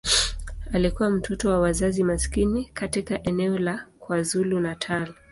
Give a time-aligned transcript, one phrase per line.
[0.73, 5.13] Alikuwa mtoto wa wazazi maskini katika eneo la KwaZulu-Natal.